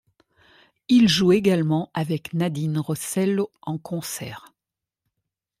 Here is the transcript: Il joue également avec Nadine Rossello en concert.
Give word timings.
Il 0.89 1.07
joue 1.07 1.31
également 1.31 1.91
avec 1.93 2.33
Nadine 2.33 2.79
Rossello 2.79 3.51
en 3.61 3.77
concert. 3.77 4.51